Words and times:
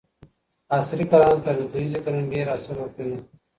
عصري 0.77 1.05
کرنه 1.11 1.37
تر 1.45 1.53
دودیزې 1.59 1.99
کرني 2.03 2.23
ډیر 2.33 2.45
حاصل 2.51 2.75
ورکوي. 2.79 3.17